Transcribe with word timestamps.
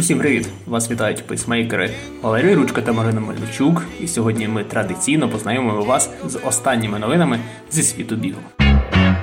Усім 0.00 0.18
привіт! 0.18 0.48
Вас 0.66 0.90
вітають 0.90 1.24
пейсмейкери 1.26 1.90
Валерій 2.22 2.54
Ручка 2.54 2.82
та 2.82 2.92
Марина 2.92 3.20
Мельничук. 3.20 3.86
І 4.00 4.08
сьогодні 4.08 4.48
ми 4.48 4.64
традиційно 4.64 5.28
познайомимо 5.28 5.82
вас 5.82 6.10
з 6.26 6.38
останніми 6.46 6.98
новинами 6.98 7.38
зі 7.70 7.82
світу 7.82 8.16
бігу. 8.16 8.40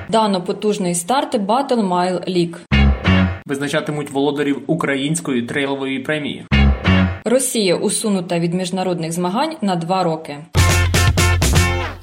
Дано 0.08 0.42
потужний 0.42 0.94
старт 0.94 1.34
Battle 1.34 1.88
Mile 1.88 2.28
League. 2.28 2.56
Визначатимуть 3.46 4.10
володарів 4.10 4.62
української 4.66 5.42
трейлової 5.42 5.98
премії. 5.98 6.44
Росія 7.24 7.76
усунута 7.76 8.38
від 8.38 8.54
міжнародних 8.54 9.12
змагань 9.12 9.56
на 9.62 9.76
два 9.76 10.02
роки. 10.02 10.36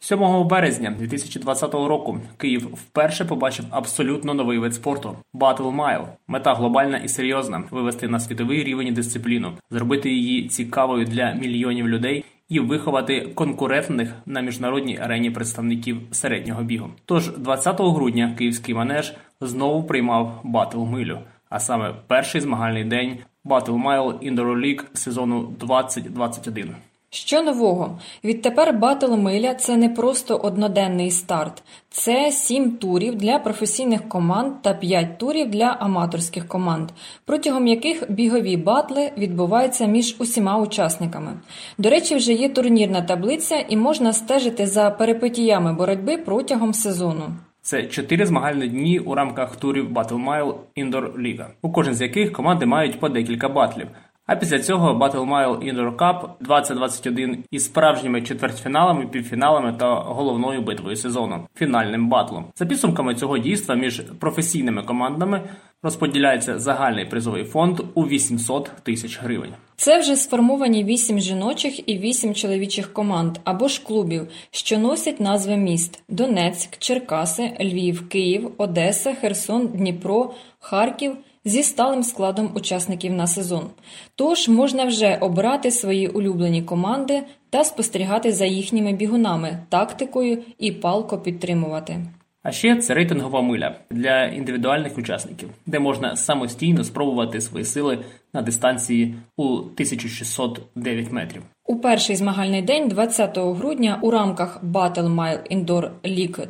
7 0.05 0.47
березня 0.47 0.95
2020 0.99 1.73
року 1.73 2.17
Київ 2.37 2.69
вперше 2.73 3.25
побачив 3.25 3.65
абсолютно 3.69 4.33
новий 4.33 4.57
вид 4.57 4.75
спорту 4.75 5.17
Battle 5.33 5.75
Mile. 5.75 6.05
Мета 6.27 6.53
глобальна 6.53 6.97
і 6.97 7.07
серйозна 7.07 7.63
вивести 7.71 8.07
на 8.07 8.19
світовий 8.19 8.63
рівень 8.63 8.93
дисципліну, 8.93 9.51
зробити 9.69 10.09
її 10.09 10.47
цікавою 10.47 11.05
для 11.05 11.33
мільйонів 11.33 11.87
людей 11.87 12.25
і 12.49 12.59
виховати 12.59 13.21
конкурентних 13.21 14.13
на 14.25 14.41
міжнародній 14.41 14.97
арені 14.97 15.31
представників 15.31 15.97
середнього 16.11 16.63
бігу. 16.63 16.89
Тож 17.05 17.37
20 17.37 17.81
грудня 17.81 18.35
київський 18.37 18.75
манеж 18.75 19.13
знову 19.41 19.83
приймав 19.83 20.41
Battle 20.43 20.85
Милю, 20.85 21.19
а 21.49 21.59
саме 21.59 21.93
перший 22.07 22.41
змагальний 22.41 22.83
день 22.83 23.17
Battle 23.45 23.83
Mile 23.83 24.31
Indoor 24.31 24.65
League 24.65 24.83
сезону 24.93 25.53
2021. 25.59 26.75
Що 27.15 27.43
нового? 27.43 27.99
Відтепер 28.23 28.73
Батл 28.73 29.13
Миля 29.15 29.53
це 29.53 29.77
не 29.77 29.89
просто 29.89 30.35
одноденний 30.35 31.11
старт, 31.11 31.63
це 31.89 32.31
сім 32.31 32.71
турів 32.71 33.15
для 33.15 33.39
професійних 33.39 34.09
команд 34.09 34.53
та 34.61 34.73
п'ять 34.73 35.17
турів 35.17 35.49
для 35.49 35.65
аматорських 35.65 36.47
команд, 36.47 36.89
протягом 37.25 37.67
яких 37.67 38.11
бігові 38.11 38.57
батли 38.57 39.11
відбуваються 39.17 39.85
між 39.85 40.15
усіма 40.19 40.57
учасниками. 40.57 41.31
До 41.77 41.89
речі, 41.89 42.15
вже 42.15 42.33
є 42.33 42.49
турнірна 42.49 43.01
таблиця 43.01 43.65
і 43.69 43.77
можна 43.77 44.13
стежити 44.13 44.67
за 44.67 44.89
перипетіями 44.89 45.73
боротьби 45.73 46.17
протягом 46.17 46.73
сезону. 46.73 47.25
Це 47.61 47.83
чотири 47.83 48.25
змагальні 48.25 48.67
дні 48.67 48.99
у 48.99 49.15
рамках 49.15 49.55
турів 49.55 49.93
Battle 49.93 50.25
Mile 50.25 50.53
Indoor 50.77 51.13
League, 51.17 51.45
у 51.61 51.71
кожен 51.71 51.93
з 51.93 52.01
яких 52.01 52.31
команди 52.31 52.65
мають 52.65 52.99
по 52.99 53.09
декілька 53.09 53.49
батлів. 53.49 53.87
А 54.27 54.35
після 54.35 54.59
цього 54.59 54.93
Battle 54.93 55.29
Mile 55.29 55.73
Indoor 55.73 55.95
Cup 55.95 56.29
2021 56.41 57.43
із 57.51 57.65
справжніми 57.65 58.21
четвертьфіналами, 58.21 59.07
півфіналами 59.07 59.73
та 59.79 59.95
головною 59.95 60.61
битвою 60.61 60.95
сезону 60.95 61.47
фінальним 61.55 62.09
батлом. 62.09 62.45
За 62.55 62.65
підсумками 62.65 63.15
цього 63.15 63.37
дійства 63.37 63.75
між 63.75 64.01
професійними 64.19 64.83
командами 64.83 65.41
розподіляється 65.83 66.59
загальний 66.59 67.05
призовий 67.05 67.43
фонд 67.43 67.79
у 67.93 68.07
800 68.07 68.71
тисяч 68.83 69.19
гривень. 69.21 69.53
Це 69.75 69.99
вже 69.99 70.15
сформовані 70.15 70.83
вісім 70.83 71.19
жіночих 71.19 71.89
і 71.89 71.97
вісім 71.97 72.33
чоловічих 72.33 72.93
команд 72.93 73.37
або 73.43 73.67
ж 73.67 73.83
клубів, 73.83 74.27
що 74.51 74.77
носять 74.77 75.19
назви 75.19 75.57
міст: 75.57 76.03
Донецьк, 76.09 76.77
Черкаси, 76.77 77.51
Львів, 77.61 78.09
Київ, 78.09 78.51
Одеса, 78.57 79.13
Херсон, 79.21 79.67
Дніпро, 79.67 80.33
Харків 80.59 81.17
зі 81.45 81.63
сталим 81.63 82.03
складом 82.03 82.51
учасників 82.55 83.13
на 83.13 83.27
сезон. 83.27 83.69
Тож 84.15 84.49
можна 84.49 84.85
вже 84.85 85.17
обрати 85.21 85.71
свої 85.71 86.07
улюблені 86.07 86.63
команди 86.63 87.23
та 87.49 87.63
спостерігати 87.63 88.31
за 88.31 88.45
їхніми 88.45 88.93
бігунами, 88.93 89.59
тактикою 89.69 90.43
і 90.59 90.71
палко 90.71 91.17
підтримувати. 91.17 92.05
А 92.45 92.51
ще 92.51 92.75
це 92.75 92.93
рейтингова 92.93 93.41
миля 93.41 93.75
для 93.89 94.25
індивідуальних 94.25 94.97
учасників, 94.97 95.49
де 95.65 95.79
можна 95.79 96.15
самостійно 96.15 96.83
спробувати 96.83 97.41
свої 97.41 97.65
сили 97.65 97.99
на 98.33 98.41
дистанції 98.41 99.15
у 99.37 99.45
1609 99.45 101.11
метрів. 101.11 101.41
У 101.67 101.75
перший 101.75 102.15
змагальний 102.15 102.61
день, 102.61 102.87
20 102.87 103.37
грудня, 103.37 103.99
у 104.01 104.11
рамках 104.11 104.63
Battle 104.63 105.15
Mile 105.15 105.57
Indoor 105.57 105.89
League 106.03 106.47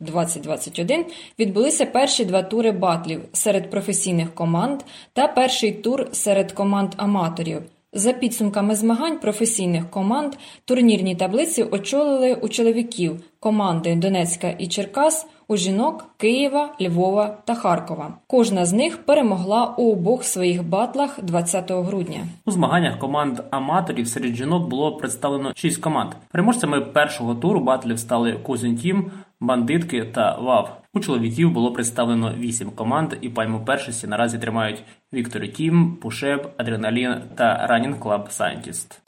2020-2021 0.00 1.04
відбулися 1.38 1.86
перші 1.86 2.24
два 2.24 2.42
тури 2.42 2.72
батлів 2.72 3.20
серед 3.32 3.70
професійних 3.70 4.34
команд 4.34 4.80
та 5.12 5.28
перший 5.28 5.72
тур 5.72 6.08
серед 6.12 6.52
команд 6.52 6.92
аматорів. 6.96 7.62
За 7.96 8.12
підсумками 8.12 8.74
змагань 8.74 9.18
професійних 9.18 9.90
команд 9.90 10.34
турнірні 10.64 11.16
таблиці 11.16 11.62
очолили 11.62 12.34
у 12.34 12.48
чоловіків 12.48 13.20
команди 13.40 13.96
Донецька 13.96 14.48
і 14.58 14.66
Черкас, 14.66 15.26
у 15.48 15.56
жінок 15.56 16.04
Києва, 16.16 16.74
Львова 16.80 17.38
та 17.44 17.54
Харкова. 17.54 18.14
Кожна 18.26 18.66
з 18.66 18.72
них 18.72 18.98
перемогла 18.98 19.74
у 19.78 19.92
обох 19.92 20.24
своїх 20.24 20.68
батлах 20.68 21.18
20 21.22 21.70
грудня. 21.70 22.20
У 22.44 22.50
змаганнях 22.50 22.98
команд 22.98 23.40
аматорів 23.50 24.08
серед 24.08 24.34
жінок 24.34 24.68
було 24.68 24.96
представлено 24.96 25.52
шість 25.54 25.80
команд. 25.80 26.10
Переможцями 26.32 26.80
першого 26.80 27.34
туру 27.34 27.60
батлів 27.60 27.98
стали 27.98 28.32
Кузін 28.32 28.76
Тім, 28.76 29.10
бандитки 29.40 30.04
та 30.04 30.38
ВАВ. 30.38 30.76
У 30.94 31.00
чоловіків 31.00 31.52
було 31.52 31.72
представлено 31.72 32.34
вісім 32.38 32.70
команд, 32.70 33.14
і 33.20 33.28
пальму 33.28 33.64
першості 33.64 34.06
наразі 34.06 34.38
тримають 34.38 34.82
Віктор 35.12 35.48
Team, 35.48 35.96
Push 36.02 36.29
Up, 36.29 36.50
Адреналін 36.56 37.14
та 37.34 37.66
Running 37.66 37.98
Club 37.98 38.30
Scientist. 38.30 39.02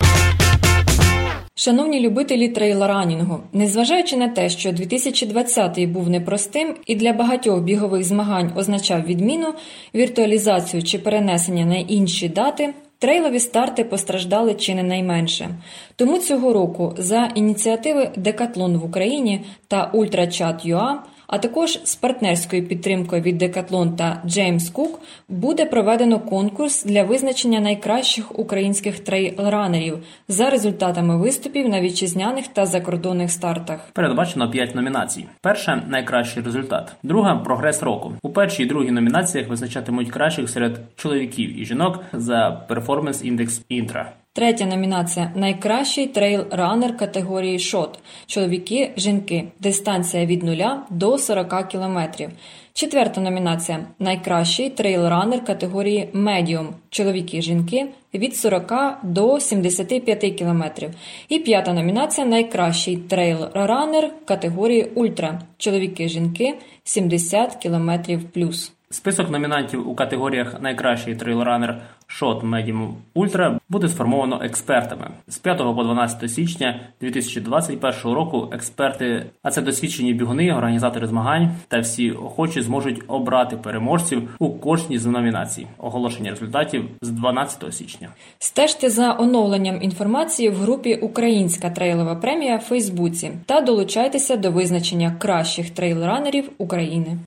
Шановні 1.54 2.00
любителі 2.00 2.48
трейлранінгу, 2.48 3.40
незважаючи 3.52 4.16
на 4.16 4.28
те, 4.28 4.48
що 4.48 4.72
2020 4.72 5.84
був 5.84 6.10
непростим 6.10 6.74
і 6.86 6.94
для 6.94 7.12
багатьох 7.12 7.62
бігових 7.62 8.04
змагань 8.04 8.52
означав 8.56 9.02
відміну, 9.02 9.54
віртуалізацію 9.94 10.82
чи 10.82 10.98
перенесення 10.98 11.64
на 11.64 11.76
інші 11.76 12.28
дати, 12.28 12.74
трейлові 12.98 13.40
старти 13.40 13.84
постраждали 13.84 14.54
чи 14.54 14.74
не 14.74 14.82
найменше. 14.82 15.48
Тому 15.96 16.18
цього 16.18 16.52
року 16.52 16.94
за 16.98 17.32
ініціативи 17.34 18.10
Декатлон 18.16 18.76
в 18.76 18.84
Україні 18.84 19.44
та 19.68 19.90
Ультрачат.ua 19.94 20.94
а 21.28 21.38
також 21.38 21.80
з 21.84 21.94
партнерською 21.94 22.68
підтримкою 22.68 23.22
від 23.22 23.42
Decathlon 23.42 23.96
та 23.96 24.22
James 24.26 24.72
Cook 24.72 24.90
буде 25.28 25.64
проведено 25.64 26.20
конкурс 26.20 26.84
для 26.84 27.02
визначення 27.02 27.60
найкращих 27.60 28.38
українських 28.38 29.00
трейлранерів 29.00 29.98
за 30.28 30.50
результатами 30.50 31.18
виступів 31.18 31.68
на 31.68 31.80
вітчизняних 31.80 32.48
та 32.48 32.66
закордонних 32.66 33.30
стартах. 33.30 33.90
Передбачено 33.92 34.50
5 34.50 34.74
номінацій. 34.74 35.26
Перша 35.40 35.82
найкращий 35.88 36.42
результат, 36.42 36.92
друга 37.02 37.36
прогрес 37.36 37.82
року. 37.82 38.12
У 38.22 38.30
першій 38.30 38.62
і 38.62 38.66
другій 38.66 38.90
номінаціях 38.90 39.48
визначатимуть 39.48 40.10
кращих 40.10 40.50
серед 40.50 40.80
чоловіків 40.96 41.60
і 41.60 41.64
жінок 41.64 42.04
за 42.12 42.64
перформанс 42.68 43.24
індекс 43.24 43.62
інтра. 43.68 44.12
Третя 44.32 44.66
номінація 44.66 45.32
найкращий 45.34 46.12
трейл-ранер 46.12 46.96
категорії 46.96 47.58
short. 47.58 47.98
Чоловіки, 48.26 48.92
жінки. 48.96 49.44
Дистанція 49.60 50.26
від 50.26 50.42
0 50.42 50.56
до 50.90 51.18
40 51.18 51.68
кілометрів. 51.68 52.30
Четверта 52.72 53.20
номінація 53.20 53.86
найкращий 53.98 54.70
трейл-ранер 54.70 55.44
категорії 55.44 56.08
медіум. 56.12 56.68
Чоловіки, 56.90 57.42
жінки 57.42 57.86
від 58.14 58.36
40 58.36 58.72
до 59.02 59.40
75 59.40 60.34
кілометрів. 60.34 60.90
І 61.28 61.38
п'ята 61.38 61.72
номінація 61.72 62.26
найкращий 62.26 62.98
трейл-ранер 62.98 64.08
категорії 64.24 64.84
ультра. 64.94 65.40
Чоловіки, 65.56 66.08
жінки 66.08 66.54
70 66.84 67.54
кілометрів 67.54 68.30
плюс. 68.30 68.72
Список 68.90 69.30
номінантів 69.30 69.88
у 69.88 69.94
категоріях 69.94 70.60
Найкращий 70.60 71.14
трейлранер 71.14 71.82
Shot 72.20 72.40
Medium 72.40 72.92
Ultra 73.14 73.58
буде 73.68 73.88
сформовано 73.88 74.40
експертами 74.44 75.10
з 75.26 75.38
5 75.38 75.58
по 75.58 75.84
12 75.84 76.30
січня 76.30 76.80
2021 77.00 77.92
року. 78.04 78.48
Експерти, 78.52 79.26
а 79.42 79.50
це 79.50 79.62
досвідчені 79.62 80.14
бігуни, 80.14 80.52
організатори 80.52 81.06
змагань 81.06 81.50
та 81.68 81.80
всі 81.80 82.10
охочі 82.10 82.62
зможуть 82.62 83.02
обрати 83.08 83.56
переможців 83.56 84.36
у 84.38 84.50
кожній 84.50 84.98
з 84.98 85.06
номінацій. 85.06 85.66
Оголошення 85.78 86.30
результатів 86.30 86.84
з 87.02 87.10
12 87.10 87.74
січня. 87.74 88.08
Стежте 88.38 88.90
за 88.90 89.16
оновленням 89.18 89.82
інформації 89.82 90.50
в 90.50 90.54
групі 90.54 90.94
Українська 90.94 91.70
трейлова 91.70 92.14
премія 92.14 92.56
в 92.56 92.60
Фейсбуці 92.60 93.30
та 93.46 93.60
долучайтеся 93.60 94.36
до 94.36 94.50
визначення 94.50 95.16
кращих 95.18 95.70
трейлранерів 95.70 96.50
України. 96.58 97.18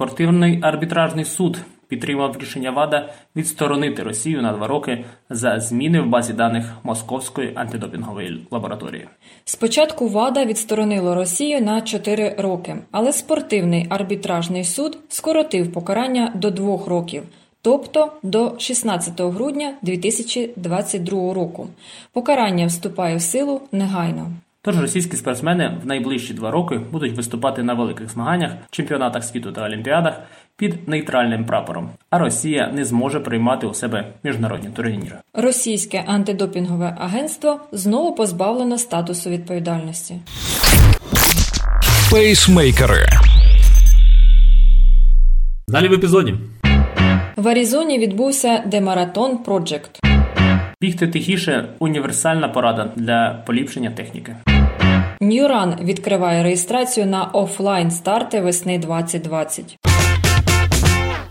Спортивний 0.00 0.58
арбітражний 0.62 1.24
суд 1.24 1.58
підтримав 1.88 2.36
рішення 2.40 2.70
ВАДА 2.70 3.08
відсторонити 3.36 4.02
Росію 4.02 4.42
на 4.42 4.52
два 4.52 4.66
роки 4.66 5.04
за 5.30 5.60
зміни 5.60 6.00
в 6.00 6.06
базі 6.06 6.32
даних 6.32 6.64
Московської 6.82 7.52
антидопінгової 7.54 8.46
лабораторії. 8.50 9.08
Спочатку 9.44 10.08
ВАДА 10.08 10.44
відсторонило 10.44 11.14
Росію 11.14 11.60
на 11.60 11.80
4 11.80 12.34
роки, 12.38 12.76
але 12.90 13.12
спортивний 13.12 13.86
арбітражний 13.90 14.64
суд 14.64 14.98
скоротив 15.08 15.72
покарання 15.72 16.32
до 16.34 16.50
двох 16.50 16.86
років. 16.86 17.22
Тобто 17.62 18.12
до 18.22 18.58
16 18.58 19.20
грудня 19.20 19.74
2022 19.82 21.34
року 21.34 21.68
покарання 22.12 22.66
вступає 22.66 23.16
в 23.16 23.22
силу 23.22 23.60
негайно. 23.72 24.30
Тож 24.62 24.80
російські 24.80 25.16
спортсмени 25.16 25.78
в 25.84 25.86
найближчі 25.86 26.34
два 26.34 26.50
роки 26.50 26.80
будуть 26.92 27.16
виступати 27.16 27.62
на 27.62 27.74
великих 27.74 28.10
змаганнях, 28.10 28.52
чемпіонатах 28.70 29.24
світу 29.24 29.52
та 29.52 29.64
олімпіадах 29.64 30.20
під 30.56 30.88
нейтральним 30.88 31.44
прапором. 31.44 31.90
А 32.10 32.18
Росія 32.18 32.70
не 32.74 32.84
зможе 32.84 33.20
приймати 33.20 33.66
у 33.66 33.74
себе 33.74 34.12
міжнародні 34.22 34.68
турніри. 34.68 35.16
Російське 35.34 36.04
антидопінгове 36.06 36.96
агентство 37.00 37.60
знову 37.72 38.14
позбавлено 38.14 38.78
статусу 38.78 39.30
відповідальності. 39.30 40.14
Пейсмейкери. 42.10 43.06
Далі 45.68 45.88
в 45.88 45.92
епізоді. 45.92 46.34
В 47.36 47.48
Аризоні 47.48 47.98
відбувся 47.98 48.62
демаратон 48.66 49.38
Project. 49.46 50.00
Бігти 50.80 51.08
тихіше 51.08 51.68
універсальна 51.78 52.48
порада 52.48 52.90
для 52.96 53.42
поліпшення 53.46 53.90
техніки. 53.90 54.36
Ньюран 55.22 55.76
відкриває 55.82 56.42
реєстрацію 56.42 57.06
на 57.06 57.24
офлайн 57.24 57.90
старти 57.90 58.40
весни 58.40 58.78
2020. 58.78 59.78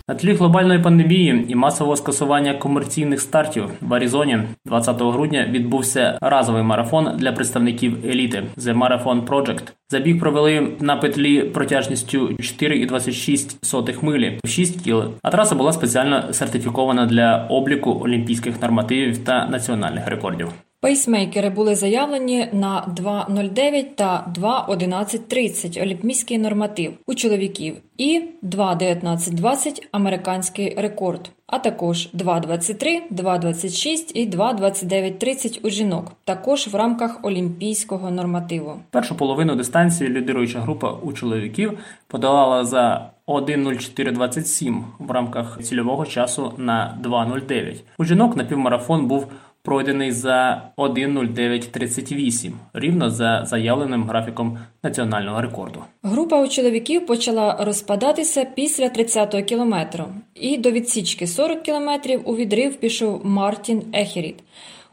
На 0.08 0.16
тлі 0.16 0.34
глобальної 0.34 0.80
пандемії 0.80 1.46
і 1.48 1.56
масового 1.56 1.96
скасування 1.96 2.54
комерційних 2.54 3.22
стартів 3.22 3.64
в 3.82 3.94
Аризоні 3.94 4.40
20 4.66 5.02
грудня 5.02 5.46
відбувся 5.50 6.18
разовий 6.22 6.64
марафон 6.64 7.18
для 7.18 7.32
представників 7.32 8.06
еліти 8.06 8.44
The 8.58 8.78
Marathon 8.78 9.26
Project. 9.26 9.64
Забіг 9.90 10.20
провели 10.20 10.68
на 10.80 10.96
петлі 10.96 11.42
протяжністю 11.42 12.28
4,26 12.28 14.06
милі 14.06 14.40
в 14.44 14.48
6 14.48 14.82
кіл. 14.82 15.04
А 15.22 15.30
траса 15.32 15.56
була 15.56 15.74
спеціально 15.74 16.34
сертифікована 16.34 17.06
для 17.06 17.48
обліку 17.50 18.02
олімпійських 18.04 18.62
нормативів 18.62 19.18
та 19.18 19.48
національних 19.48 20.08
рекордів. 20.08 20.54
Пейсмейкери 20.81 21.50
були 21.50 21.76
заявлені 21.76 22.48
на 22.54 22.94
2.09 22.98 23.86
та 23.96 24.34
2.11.30 24.42 25.81
олімпійський 25.81 26.38
норматив 26.38 26.94
у 27.06 27.16
чоловіків 27.16 27.76
і 27.98 28.22
2.19.20 28.44 29.88
американський 29.92 30.76
рекорд, 30.78 31.31
а 31.48 31.60
також 31.60 32.10
2.23, 32.14 33.02
2.26 33.12 34.12
і 34.14 34.30
2.29.30 34.30 35.60
у 35.64 35.70
жінок, 35.70 36.12
також 36.24 36.68
в 36.68 36.76
рамках 36.76 37.20
олімпійського 37.24 38.12
нормативу. 38.12 38.80
Першу 38.92 39.16
половину 39.16 39.56
дистанції 39.56 40.10
лідируюча 40.10 40.60
група 40.60 40.92
у 40.92 41.14
чоловіків 41.14 41.80
подолала 42.08 42.66
за 42.66 43.10
1.04.27 43.28 44.81
в 45.00 45.12
рамках 45.12 45.60
цільового 45.64 46.06
часу 46.06 46.54
на 46.58 46.98
2.09. 47.04 47.76
У 47.98 48.06
жінок 48.06 48.38
напівмарафон 48.38 49.08
був 49.08 49.28
пройдений 49.64 50.12
за 50.12 50.72
1.09.38, 50.78 52.52
рівно 52.74 53.10
за 53.10 53.46
заявленим 53.46 54.04
графіком 54.04 54.58
національного 54.84 55.42
рекорду. 55.42 55.84
Група 56.04 56.44
у 56.44 56.48
чоловіків 56.48 57.06
почала 57.06 57.58
розпадатися 57.60 58.46
після 58.46 58.86
30-го 58.86 59.44
кілометру, 59.44 60.06
і 60.36 60.58
до 60.58 60.72
відсічки 60.72 61.28
40 61.28 61.62
кілометрів 61.62 62.22
у 62.26 62.36
відрив 62.36 62.76
пішов 62.76 63.22
Мартін 63.24 63.84
Ехеріт. 63.94 64.36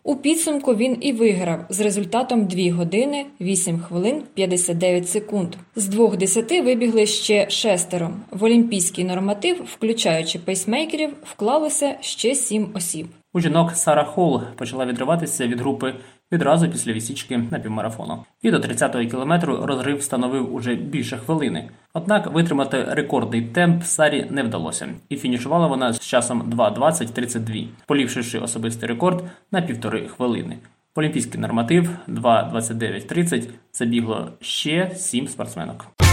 У 0.06 0.16
підсумку 0.16 0.74
він 0.74 0.96
і 1.00 1.12
виграв 1.12 1.64
з 1.68 1.80
результатом 1.80 2.46
2 2.46 2.72
години 2.72 3.26
8 3.40 3.78
хвилин 3.78 4.22
59 4.34 5.08
секунд. 5.08 5.54
З 5.76 5.88
двох 5.88 6.16
десяти 6.16 6.62
вибігли 6.62 7.06
ще 7.06 7.50
шестеро. 7.50 8.10
В 8.30 8.44
олімпійський 8.44 9.04
норматив, 9.04 9.62
включаючи 9.64 10.38
пейсмейкерів, 10.38 11.10
вклалося 11.22 11.96
ще 12.00 12.34
сім 12.34 12.68
осіб. 12.74 13.06
У 13.36 13.40
жінок 13.40 13.72
Сара 13.74 14.04
Холл 14.04 14.42
почала 14.56 14.86
відриватися 14.86 15.46
від 15.46 15.60
групи 15.60 15.94
відразу 16.32 16.68
після 16.68 16.92
відсічки 16.92 17.38
на 17.50 17.58
півмарафону. 17.58 18.24
І 18.42 18.50
до 18.50 18.56
30-го 18.56 19.10
кілометру 19.10 19.66
розрив 19.66 20.02
становив 20.02 20.54
уже 20.54 20.74
більше 20.74 21.16
хвилини. 21.16 21.68
Однак 21.94 22.32
витримати 22.32 22.84
рекордний 22.84 23.42
темп 23.42 23.84
Сарі 23.84 24.26
не 24.30 24.42
вдалося, 24.42 24.88
і 25.08 25.16
фінішувала 25.16 25.66
вона 25.66 25.92
з 25.92 26.00
часом 26.00 26.42
2.20.32, 26.42 27.66
поліпшивши 27.86 28.38
особистий 28.38 28.88
рекорд 28.88 29.24
на 29.52 29.62
півтори 29.62 30.08
хвилини. 30.08 30.56
Олімпійський 30.94 31.40
норматив 31.40 31.90
2.29.30 32.08 33.48
забігло 33.72 34.28
ще 34.40 34.90
сім 34.94 35.28
спортсменок. 35.28 36.05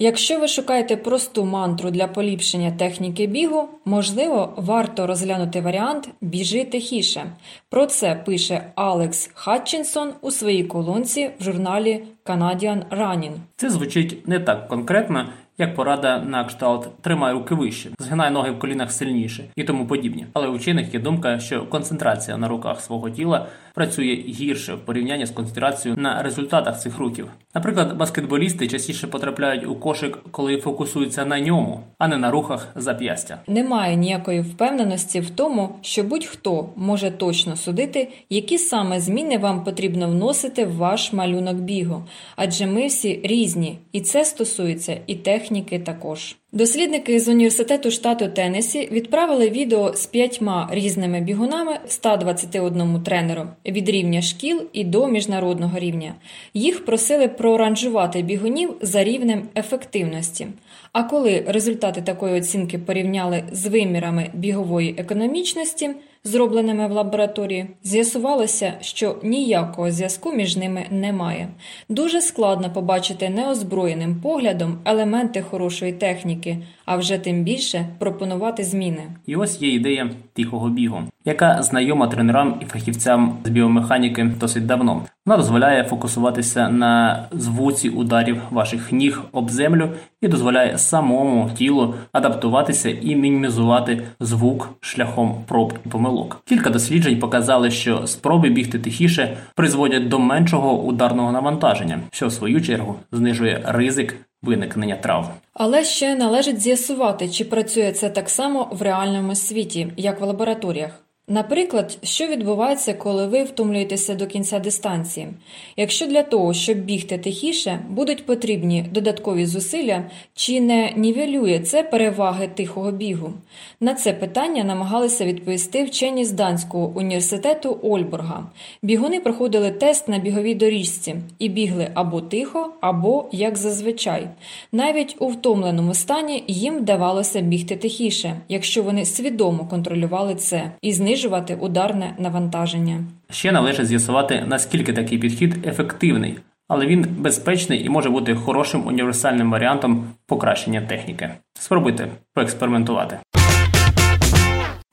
Якщо 0.00 0.38
ви 0.38 0.48
шукаєте 0.48 0.96
просту 0.96 1.44
мантру 1.44 1.90
для 1.90 2.06
поліпшення 2.06 2.70
техніки 2.70 3.26
бігу, 3.26 3.68
можливо, 3.84 4.54
варто 4.56 5.06
розглянути 5.06 5.60
варіант 5.60 6.08
Біжи 6.20 6.64
тихіше. 6.64 7.32
Про 7.70 7.86
це 7.86 8.22
пише 8.26 8.72
Алекс 8.74 9.30
Хатчинсон 9.34 10.12
у 10.20 10.30
своїй 10.30 10.64
колонці 10.64 11.30
в 11.40 11.44
журналі 11.44 12.04
Canadian 12.24 12.82
Running. 12.90 13.32
Це 13.56 13.70
звучить 13.70 14.28
не 14.28 14.40
так 14.40 14.68
конкретно, 14.68 15.26
як 15.58 15.74
порада 15.74 16.18
на 16.18 16.44
кшталт 16.44 17.02
тримай 17.02 17.32
руки 17.32 17.54
вище, 17.54 17.90
згинай 17.98 18.30
ноги 18.30 18.50
в 18.50 18.58
колінах 18.58 18.92
сильніше 18.92 19.44
і 19.56 19.64
тому 19.64 19.86
подібні. 19.86 20.26
Але 20.32 20.48
у 20.48 20.54
вчених 20.54 20.94
є 20.94 21.00
думка, 21.00 21.38
що 21.38 21.66
концентрація 21.66 22.36
на 22.36 22.48
руках 22.48 22.80
свого 22.80 23.10
тіла 23.10 23.46
працює 23.74 24.14
гірше 24.28 24.74
в 24.74 24.78
порівнянні 24.78 25.26
з 25.26 25.30
концентрацією 25.30 26.00
на 26.00 26.22
результатах 26.22 26.80
цих 26.80 26.98
рухів. 26.98 27.28
Наприклад, 27.54 27.96
баскетболісти 27.96 28.68
частіше 28.68 29.06
потрапляють 29.06 29.66
у 29.66 29.74
кошик, 29.74 30.18
коли 30.30 30.56
фокусуються 30.56 31.24
на 31.24 31.40
ньому, 31.40 31.80
а 31.98 32.08
не 32.08 32.16
на 32.16 32.30
рухах 32.30 32.68
зап'ястя. 32.74 33.38
Немає 33.46 33.96
ніякої 33.96 34.40
впевненості 34.40 35.20
в 35.20 35.30
тому, 35.30 35.74
що 35.80 36.02
будь-хто 36.02 36.68
може 36.76 37.10
точно 37.10 37.56
судити, 37.56 38.08
які 38.30 38.58
саме 38.58 39.00
зміни 39.00 39.38
вам 39.38 39.64
потрібно 39.64 40.08
вносити 40.08 40.64
в 40.64 40.76
ваш 40.76 41.12
малюнок 41.12 41.56
бігу, 41.56 42.04
адже 42.36 42.66
ми 42.66 42.86
всі 42.86 43.20
різні, 43.24 43.78
і 43.92 44.00
це 44.00 44.24
стосується 44.24 45.00
і 45.06 45.14
техніки 45.48 45.78
також. 45.78 46.36
Дослідники 46.52 47.20
з 47.20 47.28
університету 47.28 47.90
штату 47.90 48.28
Теннессі 48.28 48.88
відправили 48.92 49.50
відео 49.50 49.94
з 49.94 50.06
п'ятьма 50.06 50.68
різними 50.72 51.20
бігунами 51.20 51.78
121 51.86 53.02
тренеру 53.02 53.42
від 53.66 53.88
рівня 53.88 54.22
шкіл 54.22 54.62
і 54.72 54.84
до 54.84 55.06
міжнародного 55.06 55.78
рівня. 55.78 56.14
Їх 56.54 56.84
просили 56.84 57.28
проранжувати 57.28 58.22
бігунів 58.22 58.74
за 58.82 59.04
рівнем 59.04 59.48
ефективності. 59.56 60.46
А 60.92 61.02
коли 61.02 61.44
результати 61.48 62.02
такої 62.02 62.38
оцінки 62.38 62.78
порівняли 62.78 63.42
з 63.52 63.66
вимірами 63.66 64.30
бігової 64.34 64.94
економічності, 64.98 65.90
зробленими 66.24 66.88
в 66.88 66.92
лабораторії, 66.92 67.66
з'ясувалося, 67.82 68.72
що 68.80 69.16
ніякого 69.22 69.90
зв'язку 69.90 70.32
між 70.32 70.56
ними 70.56 70.86
немає. 70.90 71.48
Дуже 71.88 72.20
складно 72.20 72.70
побачити 72.72 73.28
неозброєним 73.28 74.20
поглядом 74.20 74.78
елементи 74.84 75.42
хорошої 75.42 75.92
техніки, 75.92 76.58
а 76.84 76.96
вже 76.96 77.18
тим 77.18 77.42
більше 77.42 77.86
пропонувати 77.98 78.64
зміни. 78.64 79.02
І 79.26 79.36
ось 79.36 79.62
є 79.62 79.68
ідея 79.74 80.10
тихого 80.32 80.68
бігу, 80.68 81.02
яка 81.24 81.62
знайома 81.62 82.06
тренерам 82.06 82.60
і 82.62 82.64
фахівцям 82.64 83.38
з 83.44 83.48
біомеханіки 83.48 84.24
досить 84.40 84.66
давно. 84.66 85.02
Вона 85.28 85.36
дозволяє 85.36 85.84
фокусуватися 85.84 86.68
на 86.68 87.24
звуці 87.32 87.88
ударів 87.88 88.42
ваших 88.50 88.92
ніг 88.92 89.22
об 89.32 89.50
землю 89.50 89.88
і 90.20 90.28
дозволяє 90.28 90.78
самому 90.78 91.50
тілу 91.58 91.94
адаптуватися 92.12 92.90
і 92.90 93.16
мінімізувати 93.16 94.02
звук 94.20 94.68
шляхом 94.80 95.44
проб 95.46 95.74
і 95.86 95.88
помилок. 96.08 96.42
Кілька 96.44 96.70
досліджень 96.70 97.18
показали, 97.18 97.70
що 97.70 98.06
спроби 98.06 98.50
бігти 98.50 98.78
тихіше 98.78 99.36
призводять 99.54 100.08
до 100.08 100.18
меншого 100.18 100.82
ударного 100.82 101.32
навантаження, 101.32 102.00
що 102.10 102.26
в 102.26 102.32
свою 102.32 102.60
чергу 102.60 102.94
знижує 103.12 103.62
ризик 103.64 104.16
виникнення 104.42 104.96
травм. 104.96 105.28
Але 105.54 105.84
ще 105.84 106.16
належить 106.16 106.60
з'ясувати, 106.60 107.28
чи 107.28 107.44
працює 107.44 107.92
це 107.92 108.10
так 108.10 108.30
само 108.30 108.68
в 108.72 108.82
реальному 108.82 109.34
світі, 109.34 109.92
як 109.96 110.20
в 110.20 110.24
лабораторіях. 110.24 110.90
Наприклад, 111.30 111.98
що 112.02 112.26
відбувається, 112.26 112.94
коли 112.94 113.26
ви 113.26 113.42
втомлюєтеся 113.42 114.14
до 114.14 114.26
кінця 114.26 114.58
дистанції? 114.58 115.28
Якщо 115.76 116.06
для 116.06 116.22
того, 116.22 116.54
щоб 116.54 116.78
бігти 116.78 117.18
тихіше, 117.18 117.80
будуть 117.90 118.26
потрібні 118.26 118.84
додаткові 118.92 119.46
зусилля, 119.46 120.04
чи 120.34 120.60
не 120.60 120.92
нівелює 120.96 121.58
це 121.58 121.82
переваги 121.82 122.48
тихого 122.54 122.92
бігу? 122.92 123.32
На 123.80 123.94
це 123.94 124.12
питання 124.12 124.64
намагалися 124.64 125.24
відповісти 125.24 125.84
вчені 125.84 126.24
з 126.24 126.32
Данського 126.32 126.92
університету 126.94 127.78
Ольбурга. 127.82 128.46
Бігуни 128.82 129.20
проходили 129.20 129.70
тест 129.70 130.08
на 130.08 130.18
біговій 130.18 130.54
доріжці 130.54 131.16
і 131.38 131.48
бігли 131.48 131.90
або 131.94 132.20
тихо, 132.20 132.72
або 132.80 133.28
як 133.32 133.56
зазвичай. 133.56 134.28
Навіть 134.72 135.16
у 135.18 135.28
втомленому 135.28 135.94
стані 135.94 136.44
їм 136.46 136.78
вдавалося 136.78 137.40
бігти 137.40 137.76
тихіше, 137.76 138.40
якщо 138.48 138.82
вони 138.82 139.04
свідомо 139.04 139.66
контролювали 139.70 140.34
це 140.34 140.72
і 140.82 140.92
знижували 140.92 141.17
знижувати 141.18 141.54
ударне 141.54 142.14
навантаження. 142.18 143.04
Ще 143.30 143.52
належить 143.52 143.86
з'ясувати, 143.86 144.44
наскільки 144.46 144.92
такий 144.92 145.18
підхід 145.18 145.66
ефективний, 145.66 146.38
але 146.68 146.86
він 146.86 147.06
безпечний 147.18 147.84
і 147.84 147.88
може 147.88 148.10
бути 148.10 148.34
хорошим 148.34 148.86
універсальним 148.86 149.50
варіантом 149.50 150.04
покращення 150.26 150.80
техніки. 150.80 151.30
Спробуйте 151.58 152.08
поекспериментувати. 152.34 153.18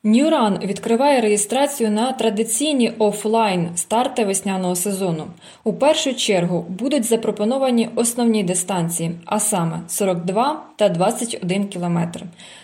Ньюран 0.08 0.60
відкриває 0.64 1.22
реєстрацію 1.22 1.92
на 1.92 2.12
традиційні 2.12 2.92
офлайн 2.98 3.70
старти 3.76 4.26
весняного 4.26 4.76
сезону. 4.76 5.28
У 5.64 5.74
першу 5.74 6.14
чергу 6.14 6.66
будуть 6.70 7.04
запропоновані 7.04 7.90
основні 7.96 8.44
дистанції, 8.44 9.12
а 9.26 9.40
саме 9.40 9.80
42 9.88 10.64
та 10.76 10.90
21 10.90 11.68
кілометр. 11.68 12.24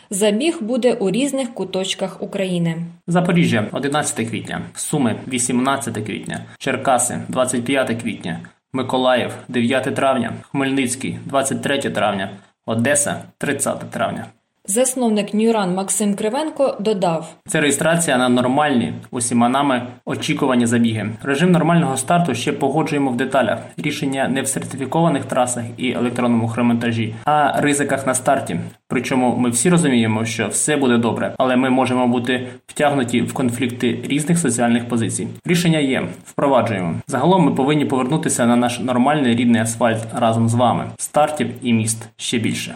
Забіг 0.09 0.57
буде 0.61 0.93
у 0.93 1.11
різних 1.11 1.53
куточках 1.53 2.21
України. 2.21 2.75
Запоріжжя 3.07 3.67
11 3.71 4.29
квітня, 4.29 4.61
Суми 4.75 5.15
18 5.27 5.93
квітня, 5.93 6.45
Черкаси 6.57 7.19
25 7.27 8.01
квітня, 8.01 8.39
Миколаїв 8.73 9.31
9 9.47 9.95
травня, 9.95 10.33
Хмельницький 10.41 11.19
23 11.25 11.77
травня, 11.79 12.29
Одеса 12.65 13.23
30 13.37 13.89
травня. 13.91 14.25
Засновник 14.65 15.33
Ньюран 15.33 15.75
Максим 15.75 16.15
Кривенко 16.15 16.77
додав: 16.79 17.33
Це 17.47 17.61
реєстрація 17.61 18.17
на 18.17 18.29
нормальні 18.29 18.93
усіма 19.11 19.49
нами 19.49 19.87
очікувані 20.05 20.65
забіги. 20.65 21.09
Режим 21.23 21.51
нормального 21.51 21.97
старту 21.97 22.35
ще 22.35 22.53
погоджуємо 22.53 23.11
в 23.11 23.17
деталях. 23.17 23.59
Рішення 23.77 24.27
не 24.27 24.41
в 24.41 24.47
сертифікованих 24.47 25.25
трасах 25.25 25.63
і 25.77 25.91
електронному 25.91 26.47
хромонтажі, 26.47 27.15
а 27.25 27.61
ризиках 27.61 28.07
на 28.07 28.13
старті. 28.13 28.59
Причому 28.87 29.35
ми 29.37 29.49
всі 29.49 29.69
розуміємо, 29.69 30.25
що 30.25 30.47
все 30.47 30.77
буде 30.77 30.97
добре, 30.97 31.35
але 31.37 31.55
ми 31.55 31.69
можемо 31.69 32.07
бути 32.07 32.47
втягнуті 32.67 33.21
в 33.21 33.33
конфлікти 33.33 33.99
різних 34.03 34.39
соціальних 34.39 34.89
позицій. 34.89 35.27
Рішення 35.45 35.79
є, 35.79 36.03
впроваджуємо. 36.25 36.95
Загалом 37.07 37.45
ми 37.45 37.51
повинні 37.51 37.85
повернутися 37.85 38.45
на 38.45 38.55
наш 38.55 38.79
нормальний 38.79 39.35
рідний 39.35 39.61
асфальт 39.61 40.07
разом 40.15 40.49
з 40.49 40.53
вами. 40.53 40.85
Стартів 40.97 41.49
і 41.61 41.73
міст 41.73 42.09
ще 42.17 42.37
більше. 42.37 42.75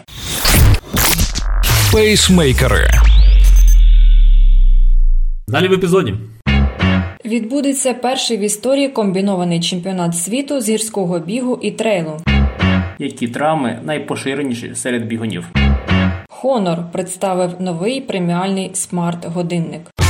Пейсмейкери. 1.96 2.88
Далі 5.48 5.68
в 5.68 5.72
епізоді. 5.72 6.14
Відбудеться 7.24 7.94
перший 7.94 8.36
в 8.36 8.40
історії 8.40 8.88
комбінований 8.88 9.60
чемпіонат 9.60 10.16
світу 10.16 10.60
з 10.60 10.68
гірського 10.68 11.18
бігу 11.18 11.58
і 11.62 11.70
трейлу. 11.70 12.20
Які 12.98 13.28
травми 13.28 13.78
найпоширеніші 13.84 14.74
серед 14.74 15.06
бігунів? 15.06 15.46
Хонор 16.28 16.78
представив 16.92 17.50
новий 17.60 18.00
преміальний 18.00 18.70
смарт-годинник. 18.74 20.05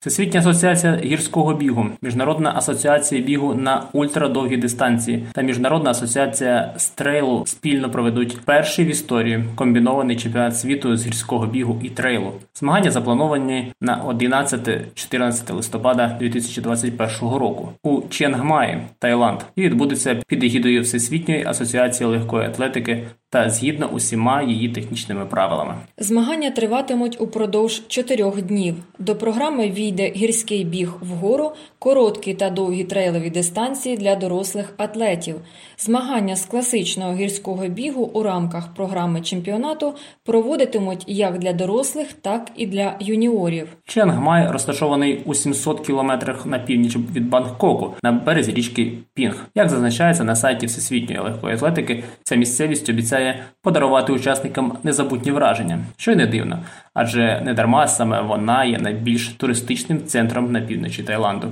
Всесвітня 0.00 0.40
асоціація 0.40 1.00
гірського 1.04 1.54
бігу, 1.54 1.86
Міжнародна 2.02 2.52
асоціація 2.56 3.22
бігу 3.22 3.54
на 3.54 3.82
ультрадовгі 3.92 4.56
дистанції 4.56 5.24
та 5.32 5.42
Міжнародна 5.42 5.90
асоціація 5.90 6.74
стрейлу 6.76 7.46
спільно 7.46 7.90
проведуть 7.90 8.40
перший 8.44 8.84
в 8.84 8.88
історії 8.88 9.44
комбінований 9.54 10.16
чемпіонат 10.16 10.58
світу 10.58 10.96
з 10.96 11.06
гірського 11.06 11.46
бігу 11.46 11.80
і 11.82 11.88
трейлу. 11.88 12.32
Змагання 12.54 12.90
заплановані 12.90 13.72
на 13.80 14.04
11-14 14.04 15.54
листопада 15.54 16.16
2021 16.20 17.08
року 17.20 17.72
у 17.82 18.02
Ченгмаї, 18.10 18.78
Таїланд, 18.98 19.40
і 19.56 19.62
відбудеться 19.62 20.22
під 20.26 20.44
егідою 20.44 20.82
Всесвітньої 20.82 21.44
асоціації 21.44 22.10
легкої 22.10 22.46
атлетики 22.46 23.06
та 23.30 23.50
згідно 23.50 23.86
усіма 23.86 24.42
її 24.42 24.68
технічними 24.68 25.26
правилами. 25.26 25.74
Змагання 25.98 26.50
триватимуть 26.50 27.20
упродовж 27.20 27.82
чотирьох 27.88 28.42
днів. 28.42 28.74
До 28.98 29.16
програми 29.16 29.70
війде 29.70 30.12
гірський 30.16 30.64
біг 30.64 30.92
вгору, 31.00 31.52
короткі 31.78 32.34
та 32.34 32.50
довгі 32.50 32.84
трейлові 32.84 33.30
дистанції 33.30 33.96
для 33.96 34.16
дорослих 34.16 34.74
атлетів. 34.76 35.36
Змагання 35.78 36.36
з 36.36 36.44
класичного 36.46 37.14
гірського 37.14 37.68
бігу 37.68 38.02
у 38.02 38.22
рамках 38.22 38.74
програми 38.74 39.20
чемпіонату 39.20 39.94
проводитимуть 40.24 41.04
як 41.06 41.38
для 41.38 41.52
дорослих, 41.52 42.12
так 42.12 42.50
і 42.56 42.66
для 42.66 42.96
юніорів. 43.00 43.68
Ченгмай 43.84 44.50
розташований 44.50 45.22
у 45.24 45.34
700 45.34 45.86
кілометрах 45.86 46.46
на 46.46 46.58
північ 46.58 46.96
від 46.96 47.28
Бангкоку 47.28 47.94
на 48.02 48.12
березі 48.12 48.52
річки 48.52 48.92
Пінг. 49.14 49.46
Як 49.54 49.68
зазначається 49.68 50.24
на 50.24 50.36
сайті 50.36 50.66
Всесвітньої 50.66 51.20
легкої 51.20 51.54
атлетики, 51.54 52.04
ця 52.24 52.36
місцевість 52.36 52.88
обіцяє 52.88 53.17
подарувати 53.62 54.12
учасникам 54.12 54.78
незабутні 54.82 55.32
враження, 55.32 55.78
що 55.96 56.12
й 56.12 56.16
не 56.16 56.26
дивно, 56.26 56.58
адже 56.94 57.40
не 57.44 57.54
дарма 57.54 57.88
саме 57.88 58.20
вона 58.20 58.64
є 58.64 58.78
найбільш 58.78 59.28
туристичним 59.28 60.06
центром 60.06 60.52
на 60.52 60.60
півночі 60.60 61.02
Таїланду. 61.02 61.48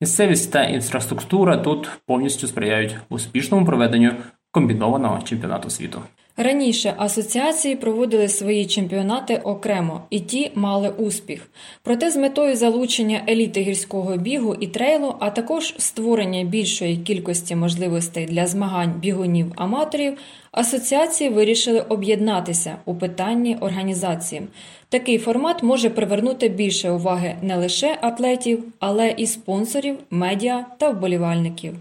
Місцевість 0.00 0.52
та 0.52 0.64
інфраструктура 0.64 1.56
тут 1.56 1.90
повністю 2.06 2.46
сприяють 2.46 2.96
успішному 3.08 3.66
проведенню 3.66 4.12
комбінованого 4.50 5.22
чемпіонату 5.22 5.70
світу. 5.70 6.02
Раніше 6.42 6.94
асоціації 6.96 7.76
проводили 7.76 8.28
свої 8.28 8.66
чемпіонати 8.66 9.36
окремо, 9.36 10.02
і 10.10 10.20
ті 10.20 10.50
мали 10.54 10.88
успіх. 10.88 11.50
Проте 11.82 12.10
з 12.10 12.16
метою 12.16 12.56
залучення 12.56 13.22
еліти 13.28 13.60
гірського 13.60 14.16
бігу 14.16 14.56
і 14.60 14.66
трейлу, 14.66 15.14
а 15.18 15.30
також 15.30 15.74
створення 15.78 16.44
більшої 16.44 16.96
кількості 16.96 17.56
можливостей 17.56 18.26
для 18.26 18.46
змагань 18.46 18.94
бігунів-аматорів, 19.02 20.12
асоціації 20.52 21.30
вирішили 21.30 21.80
об'єднатися 21.80 22.76
у 22.84 22.94
питанні 22.94 23.56
організації. 23.60 24.42
Такий 24.88 25.18
формат 25.18 25.62
може 25.62 25.90
привернути 25.90 26.48
більше 26.48 26.90
уваги 26.90 27.36
не 27.42 27.56
лише 27.56 27.98
атлетів, 28.00 28.64
але 28.78 29.14
і 29.16 29.26
спонсорів, 29.26 29.98
медіа 30.10 30.66
та 30.78 30.90
вболівальників. 30.90 31.74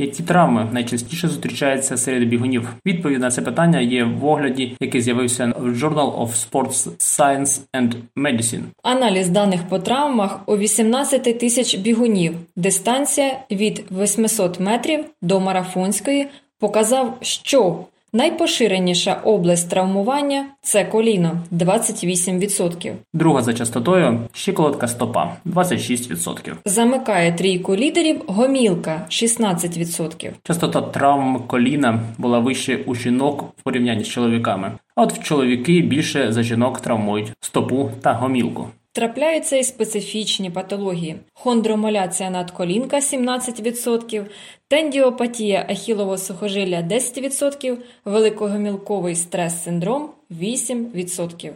Які 0.00 0.22
травми 0.22 0.68
найчастіше 0.72 1.28
зустрічаються 1.28 1.96
серед 1.96 2.28
бігунів? 2.28 2.68
Відповідь 2.86 3.20
на 3.20 3.30
це 3.30 3.42
питання 3.42 3.80
є 3.80 4.04
в 4.04 4.24
огляді, 4.24 4.76
який 4.80 5.00
з'явився 5.00 5.52
в 5.58 5.68
Journal 5.68 6.18
of 6.18 6.28
Sports 6.28 6.90
Science 6.98 7.60
and 7.74 7.92
Medicine. 8.16 8.62
Аналіз 8.82 9.28
даних 9.28 9.62
по 9.68 9.78
травмах 9.78 10.40
у 10.46 10.56
18 10.56 11.38
тисяч 11.38 11.74
бігунів. 11.74 12.34
Дистанція 12.56 13.38
від 13.50 13.84
800 13.90 14.60
метрів 14.60 15.04
до 15.22 15.40
марафонської 15.40 16.26
показав, 16.58 17.18
що 17.20 17.78
найпоширеніша 18.12 19.20
область 19.24 19.70
травмування 19.70 20.46
це 20.62 20.84
коліно 20.84 21.40
28%. 21.52 22.92
Друга 23.14 23.42
за 23.42 23.54
частотою 23.54 24.20
щиколотка 24.32 24.88
стопа 24.88 25.36
26%. 25.46 26.52
Замикає 26.64 27.32
трійку 27.32 27.76
лідерів 27.76 28.22
гомілка 28.26 29.06
16%. 29.08 30.30
Частота 30.42 30.82
травм 30.82 31.42
коліна 31.46 32.00
була 32.18 32.38
вище 32.38 32.78
у 32.86 32.94
жінок 32.94 33.44
в 33.58 33.62
порівнянні 33.62 34.04
з 34.04 34.08
чоловіками. 34.08 34.72
А 34.94 35.02
от 35.02 35.12
в 35.12 35.22
чоловіки 35.22 35.80
більше 35.80 36.32
за 36.32 36.42
жінок 36.42 36.80
травмують 36.80 37.32
стопу 37.40 37.90
та 38.02 38.12
гомілку. 38.12 38.68
Трапляються 39.00 39.56
і 39.56 39.64
специфічні 39.64 40.50
патології: 40.50 41.16
хондромоляція 41.32 42.30
надколінка 42.30 42.96
17%, 42.96 44.24
тендіопатія 44.68 45.66
ахілового 45.70 46.18
сухожилля 46.18 46.80
10%, 46.80 47.76
великогомілковий 48.04 49.14
стрес-синдром 49.14 50.08
8%. 50.30 51.50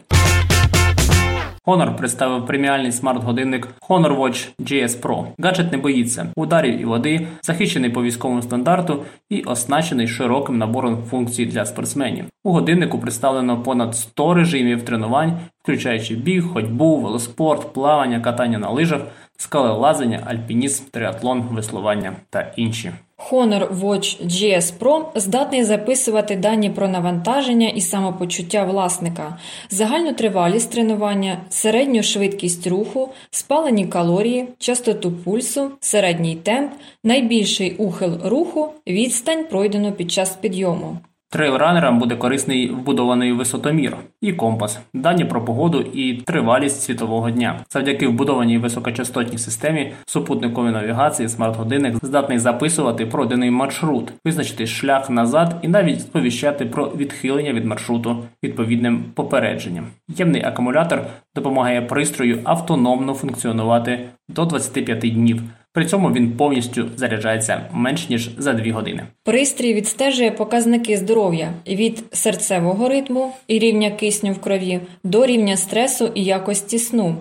Honor 1.66 1.96
представив 1.96 2.46
преміальний 2.46 2.92
смарт-годинник 2.92 3.68
Honor 3.88 4.18
Watch 4.18 4.48
GS 4.58 5.00
Pro. 5.00 5.26
Гаджет 5.38 5.72
не 5.72 5.78
боїться 5.78 6.26
ударів 6.36 6.80
і 6.80 6.84
води, 6.84 7.26
захищений 7.42 7.90
по 7.90 8.02
військовому 8.02 8.42
стандарту 8.42 9.04
і 9.30 9.42
оснащений 9.42 10.08
широким 10.08 10.58
набором 10.58 11.02
функцій 11.10 11.46
для 11.46 11.66
спортсменів. 11.66 12.24
У 12.44 12.52
годиннику 12.52 12.98
представлено 12.98 13.62
понад 13.62 13.96
100 13.96 14.34
режимів 14.34 14.82
тренувань, 14.82 15.38
включаючи 15.62 16.14
біг, 16.14 16.52
ходьбу, 16.52 16.96
велоспорт, 16.96 17.72
плавання, 17.72 18.20
катання 18.20 18.58
на 18.58 18.70
лижах, 18.70 19.00
скалелазання, 19.36 20.20
альпінізм, 20.26 20.84
триатлон, 20.90 21.40
веслування 21.40 22.12
та 22.30 22.52
інші. 22.56 22.92
Honor 23.30 23.80
Watch 23.80 24.26
GS 24.26 24.78
Pro 24.78 25.04
здатний 25.14 25.64
записувати 25.64 26.36
дані 26.36 26.70
про 26.70 26.88
навантаження 26.88 27.68
і 27.68 27.80
самопочуття 27.80 28.64
власника, 28.64 29.38
загальну 29.70 30.12
тривалість 30.12 30.72
тренування, 30.72 31.40
середню 31.48 32.02
швидкість 32.02 32.66
руху, 32.66 33.10
спалені 33.30 33.86
калорії, 33.86 34.48
частоту 34.58 35.12
пульсу, 35.12 35.70
середній 35.80 36.36
темп, 36.36 36.72
найбільший 37.04 37.76
ухил 37.76 38.18
руху, 38.24 38.68
відстань 38.86 39.44
пройдену 39.44 39.92
під 39.92 40.12
час 40.12 40.30
підйому. 40.40 40.98
Трейлранерам 41.34 41.98
буде 41.98 42.16
корисний 42.16 42.70
вбудований 42.70 43.32
висотомір 43.32 43.96
і 44.20 44.32
компас, 44.32 44.78
дані 44.92 45.24
про 45.24 45.44
погоду 45.44 45.80
і 45.80 46.14
тривалість 46.14 46.82
світового 46.82 47.30
дня. 47.30 47.60
Завдяки 47.70 48.08
вбудованій 48.08 48.58
високочастотній 48.58 49.38
системі 49.38 49.92
супутникової 50.06 50.72
навігації 50.72 51.28
смарт-годинник 51.28 51.96
здатний 52.02 52.38
записувати 52.38 53.06
пройдений 53.06 53.50
маршрут, 53.50 54.12
визначити 54.24 54.66
шлях 54.66 55.10
назад 55.10 55.56
і 55.62 55.68
навіть 55.68 56.00
сповіщати 56.00 56.64
про 56.64 56.88
відхилення 56.96 57.52
від 57.52 57.64
маршруту 57.64 58.24
відповідним 58.42 59.04
попередженням. 59.14 59.86
Ємний 60.08 60.44
акумулятор 60.44 61.06
допомагає 61.34 61.82
пристрою 61.82 62.40
автономно 62.44 63.14
функціонувати 63.14 64.00
до 64.28 64.44
25 64.44 64.98
днів. 64.98 65.42
При 65.74 65.86
цьому 65.86 66.12
він 66.12 66.32
повністю 66.32 66.88
заряджається 66.96 67.60
менш 67.72 68.08
ніж 68.08 68.30
за 68.38 68.52
2 68.52 68.72
години. 68.72 69.02
Пристрій 69.24 69.74
відстежує 69.74 70.30
показники 70.30 70.96
здоров'я 70.96 71.52
від 71.68 72.04
серцевого 72.12 72.88
ритму 72.88 73.32
і 73.48 73.58
рівня 73.58 73.90
кисню 73.90 74.32
в 74.32 74.40
крові 74.40 74.80
до 75.04 75.26
рівня 75.26 75.56
стресу 75.56 76.10
і 76.14 76.24
якості 76.24 76.78
сну. 76.78 77.16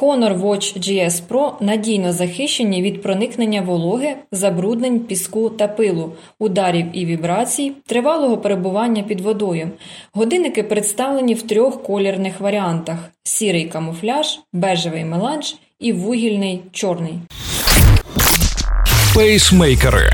Honor 0.00 0.40
Watch 0.40 0.78
GS 0.78 1.22
Pro 1.28 1.52
надійно 1.60 2.12
захищені 2.12 2.82
від 2.82 3.02
проникнення 3.02 3.60
вологи, 3.60 4.14
забруднень, 4.32 5.00
піску 5.00 5.50
та 5.50 5.68
пилу, 5.68 6.12
ударів 6.38 6.86
і 6.92 7.06
вібрацій, 7.06 7.72
тривалого 7.86 8.38
перебування 8.38 9.02
під 9.02 9.20
водою. 9.20 9.70
Годинники 10.12 10.62
представлені 10.62 11.34
в 11.34 11.42
трьох 11.42 11.82
колірних 11.82 12.40
варіантах: 12.40 12.98
сірий 13.22 13.64
камуфляж, 13.64 14.40
бежевий 14.52 15.04
меланж 15.04 15.56
і 15.78 15.92
вугільний 15.92 16.62
чорний. 16.72 17.14
Пейсмейкери. 19.16 20.10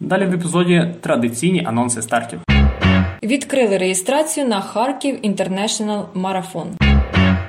Далі 0.00 0.26
в 0.26 0.32
епізоді 0.34 0.94
традиційні 1.00 1.64
анонси 1.66 2.02
стартів. 2.02 2.40
Відкрили 3.22 3.78
реєстрацію 3.78 4.48
на 4.48 4.60
Харків 4.60 5.20
International 5.24 6.04
Marathon. 6.14 6.66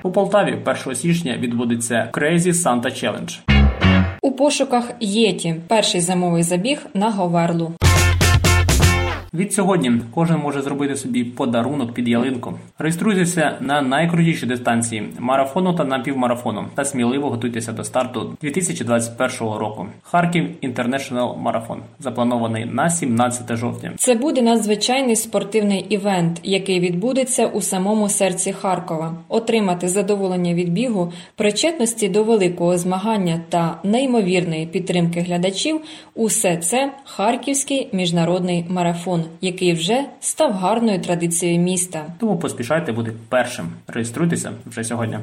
У 0.04 0.12
Полтаві 0.12 0.58
1 0.66 0.96
січня 0.96 1.38
відбудеться 1.38 2.10
Crazy 2.14 2.54
Santa 2.54 2.86
Challenge. 2.86 3.40
У 4.22 4.32
пошуках 4.32 4.92
Єті 5.00 5.56
перший 5.68 6.02
зимовий 6.02 6.44
забіг 6.44 6.86
на 6.94 7.12
Говерлу. 7.12 7.74
Від 9.36 9.54
сьогодні 9.54 9.92
кожен 10.14 10.38
може 10.38 10.62
зробити 10.62 10.96
собі 10.96 11.24
подарунок 11.24 11.94
під 11.94 12.08
ялинку. 12.08 12.54
Реєструйтеся 12.80 13.58
на 13.62 13.82
найкрутіші 13.82 14.46
дистанції 14.46 15.04
марафону 15.20 15.74
та 15.74 15.84
напівмарафону 15.84 16.66
та 16.76 16.86
сміливо 16.86 17.30
готуйтеся 17.30 17.72
до 17.72 17.84
старту 17.84 18.38
2021 18.42 19.40
року. 19.40 19.88
Харків 20.02 20.50
Інтернешнл 20.62 21.36
Марафон 21.38 21.80
запланований 22.00 22.66
на 22.66 22.90
17 22.90 23.58
жовтня. 23.58 23.92
Це 23.98 24.16
буде 24.16 24.42
надзвичайний 24.42 25.16
спортивний 25.16 25.86
івент, 25.90 26.40
який 26.44 26.80
відбудеться 26.80 27.48
у 27.48 27.62
самому 27.62 28.10
серці 28.10 28.52
Харкова. 28.52 29.14
Отримати 29.28 29.88
задоволення 29.88 30.54
від 30.54 30.74
бігу, 30.74 31.14
причетності 31.36 32.10
до 32.10 32.24
великого 32.24 32.78
змагання 32.78 33.42
та 33.50 33.78
неймовірної 33.84 34.66
підтримки 34.66 35.20
глядачів 35.20 35.82
усе 36.16 36.58
це 36.58 36.92
Харківський 37.06 37.90
міжнародний 37.94 38.66
марафон, 38.70 39.25
який 39.42 39.74
вже 39.74 40.06
став 40.20 40.52
гарною 40.52 41.02
традицією 41.02 41.60
міста. 41.60 42.06
Тому 42.20 42.38
поспішайте 42.38 42.92
бути 42.92 43.12
першим. 43.30 43.72
Реєструйтеся 43.88 44.52
вже 44.66 44.84
сьогодні. 44.84 45.18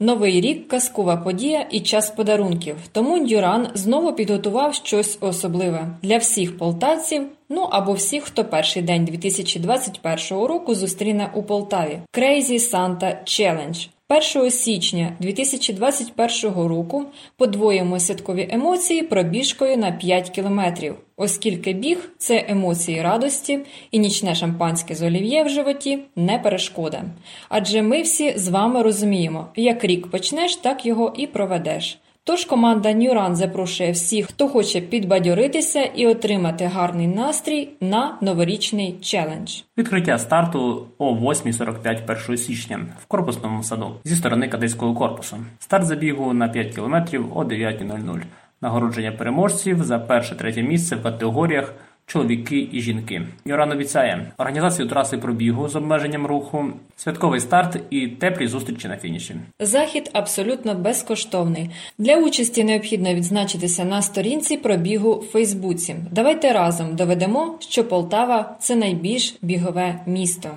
Новий 0.00 0.40
рік 0.40 0.68
казкова 0.68 1.16
подія 1.16 1.66
і 1.70 1.80
час 1.80 2.10
подарунків. 2.10 2.76
Тому 2.92 3.26
Дюран 3.26 3.68
знову 3.74 4.12
підготував 4.12 4.74
щось 4.74 5.18
особливе 5.20 5.88
для 6.02 6.18
всіх 6.18 6.58
полтавців. 6.58 7.22
Ну 7.48 7.62
або 7.62 7.92
всіх, 7.92 8.24
хто 8.24 8.44
перший 8.44 8.82
день 8.82 9.04
2021 9.04 10.46
року 10.46 10.74
зустріне 10.74 11.30
у 11.34 11.42
Полтаві. 11.42 11.98
Crazy 12.14 12.72
Santa 12.72 13.16
Challenge. 13.24 13.88
1 14.10 14.50
січня 14.50 15.16
2021 15.20 16.54
року 16.54 17.04
подвоїмо 17.36 18.00
святкові 18.00 18.48
емоції 18.50 19.02
пробіжкою 19.02 19.76
на 19.76 19.92
5 19.92 20.30
кілометрів, 20.30 20.94
оскільки 21.16 21.72
біг 21.72 22.10
це 22.18 22.44
емоції 22.48 23.02
радості 23.02 23.60
і 23.90 23.98
нічне 23.98 24.34
шампанське 24.34 24.94
з 24.94 25.02
олів'є 25.02 25.42
в 25.42 25.48
животі 25.48 25.98
не 26.16 26.38
перешкода. 26.38 27.04
Адже 27.48 27.82
ми 27.82 28.02
всі 28.02 28.38
з 28.38 28.48
вами 28.48 28.82
розуміємо, 28.82 29.48
як 29.56 29.84
рік 29.84 30.10
почнеш, 30.10 30.56
так 30.56 30.86
його 30.86 31.14
і 31.16 31.26
проведеш. 31.26 31.98
Тож 32.28 32.44
команда 32.44 32.92
Нюран 32.92 33.36
запрошує 33.36 33.92
всіх, 33.92 34.26
хто 34.26 34.48
хоче 34.48 34.80
підбадьоритися 34.80 35.82
і 35.82 36.06
отримати 36.06 36.64
гарний 36.64 37.06
настрій 37.06 37.68
на 37.80 38.18
новорічний 38.20 38.96
челендж. 39.00 39.60
Відкриття 39.78 40.18
старту 40.18 40.86
о 40.98 41.14
8.45 41.14 42.24
1 42.26 42.36
січня 42.36 42.80
в 43.02 43.06
корпусному 43.06 43.62
саду 43.62 43.94
зі 44.04 44.16
сторони 44.16 44.48
кадетського 44.48 44.94
корпусу. 44.94 45.36
Старт 45.58 45.86
забігу 45.86 46.32
на 46.32 46.48
5 46.48 46.74
км 46.74 46.94
о 47.34 47.44
9.00. 47.44 48.22
Нагородження 48.60 49.12
переможців 49.12 49.84
за 49.84 49.98
перше-третє 49.98 50.62
місце 50.62 50.96
в 50.96 51.02
категоріях 51.02 51.74
чоловіки 52.08 52.68
і 52.72 52.80
жінки. 52.80 53.22
Юран 53.44 53.72
обіцяє 53.72 54.32
організацію 54.38 54.88
траси 54.88 55.18
пробігу 55.18 55.68
з 55.68 55.76
обмеженням 55.76 56.26
руху, 56.26 56.64
святковий 56.96 57.40
старт 57.40 57.80
і 57.90 58.08
теплі 58.08 58.46
зустрічі 58.46 58.88
на 58.88 58.96
фініші. 58.96 59.34
Захід 59.60 60.10
абсолютно 60.12 60.74
безкоштовний. 60.74 61.70
Для 61.98 62.16
участі 62.16 62.64
необхідно 62.64 63.14
відзначитися 63.14 63.84
на 63.84 64.02
сторінці 64.02 64.56
пробігу 64.56 65.12
в 65.14 65.22
Фейсбуці. 65.22 65.96
Давайте 66.10 66.52
разом 66.52 66.96
доведемо, 66.96 67.58
що 67.60 67.84
Полтава 67.84 68.56
це 68.60 68.76
найбільш 68.76 69.36
бігове 69.42 70.00
місто. 70.06 70.50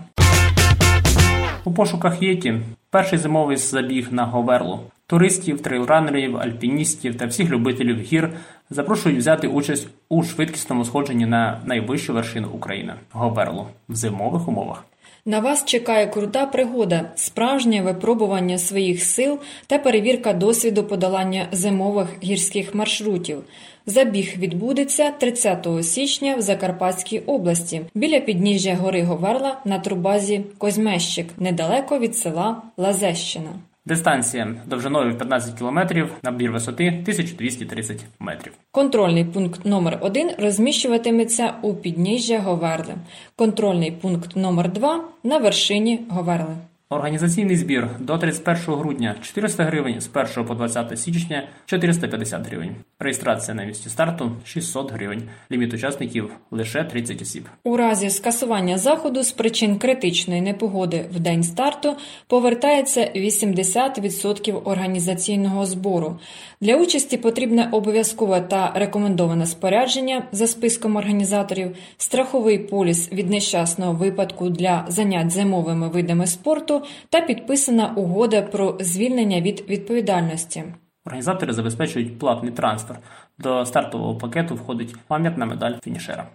У 1.63 1.73
пошуках 1.73 2.21
Єті 2.23 2.54
перший 2.89 3.19
зимовий 3.19 3.58
забіг 3.58 4.08
на 4.12 4.26
Говерлу. 4.26 4.80
Туристів, 5.12 5.62
трейлранерів, 5.62 6.38
альпіністів 6.38 7.17
та 7.17 7.26
всіх 7.26 7.50
любителів 7.50 8.00
гір 8.00 8.30
запрошують 8.69 9.19
взяти 9.19 9.47
участь 9.47 9.88
у 10.10 10.24
швидкісному 10.24 10.86
сходженні 10.86 11.26
на 11.26 11.62
найвищу 11.65 12.13
вершину 12.13 12.47
України 12.54 12.93
Говерлу 13.12 13.67
в 13.89 13.95
зимових 13.95 14.47
умовах. 14.47 14.86
На 15.26 15.39
вас 15.39 15.65
чекає 15.65 16.08
крута 16.08 16.45
пригода, 16.45 17.12
справжнє 17.15 17.82
випробування 17.82 18.58
своїх 18.58 19.04
сил 19.04 19.39
та 19.67 19.78
перевірка 19.78 20.34
досвіду 20.34 20.84
подолання 20.84 21.47
зимових 21.52 22.08
гірських 22.24 22.76
маршрутів. 22.76 23.43
Забіг 23.86 24.38
відбудеться 24.38 25.12
30 25.12 25.67
січня 25.82 26.36
в 26.36 26.41
Закарпатській 26.41 27.19
області 27.19 27.82
біля 27.95 28.19
підніжжя 28.19 28.76
гори 28.76 29.04
Говерла 29.04 29.58
на 29.65 29.80
трубазі 29.80 30.41
Козьмещик, 30.58 31.28
недалеко 31.38 32.00
від 32.00 32.15
села 32.15 32.62
Лазещина. 32.78 33.50
Дистанція 33.86 34.56
довжиною 34.65 35.13
в 35.13 35.17
15 35.17 35.58
кілометрів, 35.58 36.13
набір 36.24 36.52
висоти 36.52 36.88
1230 36.88 38.06
метрів. 38.20 38.54
Контрольний 38.72 39.26
пункт 39.26 39.65
номер 39.65 39.98
1 40.02 40.32
розміщуватиметься 40.39 41.54
у 41.62 41.74
підніжжя 41.74 42.39
Говерли. 42.39 42.94
Контрольний 43.36 43.91
пункт 43.91 44.36
номер 44.36 44.72
2 44.72 45.04
на 45.24 45.38
вершині 45.38 46.00
Говерли. 46.10 46.56
Організаційний 46.93 47.56
збір 47.56 47.88
до 47.99 48.17
31 48.17 48.75
грудня 48.75 49.15
400 49.21 49.63
гривень, 49.63 50.01
з 50.01 50.10
1 50.38 50.45
по 50.45 50.56
20 50.56 50.99
січня 50.99 51.47
450 51.65 52.47
гривень. 52.47 52.75
Реєстрація 52.99 53.56
на 53.56 53.63
місці 53.63 53.89
старту 53.89 54.32
600 54.45 54.91
гривень. 54.91 55.23
Ліміт 55.51 55.73
учасників 55.73 56.32
лише 56.51 56.84
30 56.84 57.21
осіб. 57.21 57.49
У 57.63 57.77
разі 57.77 58.10
скасування 58.10 58.77
заходу 58.77 59.23
з 59.23 59.32
причин 59.32 59.77
критичної 59.77 60.41
непогоди 60.41 61.06
в 61.13 61.19
день 61.19 61.43
старту 61.43 61.95
повертається 62.27 63.12
80% 63.15 64.62
організаційного 64.63 65.65
збору. 65.65 66.19
Для 66.62 66.75
участі 66.75 67.17
потрібне 67.17 67.69
обов'язкове 67.71 68.41
та 68.41 68.71
рекомендоване 68.75 69.45
спорядження 69.45 70.23
за 70.32 70.47
списком 70.47 70.95
організаторів, 70.95 71.75
страховий 71.97 72.60
поліс 72.60 73.12
від 73.12 73.30
нещасного 73.30 73.93
випадку 73.93 74.49
для 74.49 74.86
занять 74.88 75.32
зимовими 75.32 75.89
видами 75.89 76.27
спорту 76.27 76.81
та 77.10 77.22
підписана 77.22 77.94
угода 77.96 78.41
про 78.41 78.78
звільнення 78.80 79.41
від 79.41 79.63
відповідальності. 79.70 80.63
Організатори 81.06 81.54
забезпечують 81.54 82.20
платний 82.20 82.52
трансфер. 82.52 83.00
До 83.39 83.65
стартового 83.65 84.15
пакету 84.15 84.56
входить 84.56 84.96
пам'ятна 85.08 85.46
медаль 85.46 85.74
фінішера. 85.84 86.28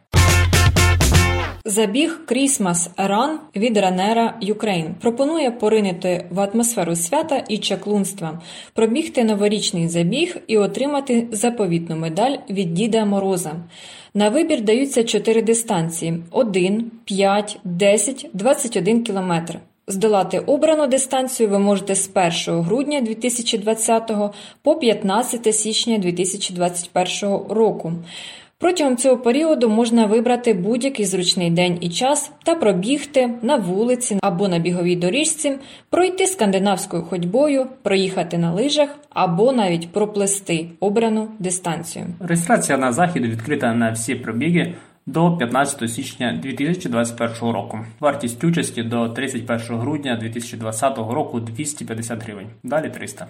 Забіг 1.69 2.21
Christmas 2.27 2.91
Run 2.97 3.37
від 3.57 3.77
Ранера 3.77 4.35
Ukraine 4.43 4.95
пропонує 5.01 5.51
поринити 5.51 6.27
в 6.31 6.41
атмосферу 6.41 6.97
свята 6.97 7.45
і 7.49 7.59
чаклунства, 7.59 8.43
пробігти 8.75 9.25
новорічний 9.25 9.89
забіг 9.89 10.37
і 10.47 10.59
отримати 10.59 11.29
заповітну 11.33 11.97
медаль 11.97 12.37
від 12.51 12.75
Діда 12.75 13.05
Мороза. 13.05 13.53
На 14.15 14.29
вибір 14.29 14.61
даються 14.61 15.05
чотири 15.05 15.43
дистанції: 15.43 16.23
1, 16.31 16.91
5, 17.05 17.59
10, 17.65 18.31
21 18.33 19.03
кілометр. 19.03 19.59
Здолати 19.89 20.39
обрану 20.39 20.87
дистанцію 20.87 21.49
ви 21.49 21.59
можете 21.59 21.95
з 21.95 22.11
1 22.47 22.61
грудня 22.61 23.01
2020 23.01 24.13
по 24.63 24.77
15 24.77 25.55
січня 25.55 25.99
2021 25.99 27.39
року. 27.49 27.93
Протягом 28.59 28.97
цього 28.97 29.17
періоду 29.17 29.69
можна 29.69 30.07
вибрати 30.07 30.55
будь-який 30.55 31.07
зручний 31.07 31.51
день 31.51 31.79
і 31.81 31.89
час 31.89 32.31
та 32.45 32.55
пробігти 32.55 33.31
на 33.43 33.57
вулиці 33.57 34.19
або 34.23 34.49
на 34.49 34.59
біговій 34.59 34.97
доріжці, 34.97 35.53
пройти 35.91 36.27
скандинавською 36.27 37.03
ходьбою, 37.03 37.67
проїхати 37.83 38.39
на 38.39 38.53
лижах 38.53 38.89
або 39.11 39.53
навіть 39.53 39.93
проплести 39.93 40.67
обрану 40.81 41.29
дистанцію. 41.39 42.07
Реєстрація 42.21 42.79
на 42.79 42.93
захід 42.93 43.27
відкрита 43.27 43.75
на 43.75 43.91
всі 43.91 44.15
пробіги 44.15 44.75
до 45.07 45.37
15 45.37 45.91
січня 45.91 46.39
2021 46.43 47.51
року. 47.53 47.79
Вартість 48.01 48.45
участі 48.45 48.83
до 48.83 49.09
31 49.09 49.79
грудня 49.79 50.17
2020 50.21 50.99
року 50.99 51.41
250 51.41 52.23
гривень. 52.23 52.47
Далі 52.63 52.91
300. 52.91 53.27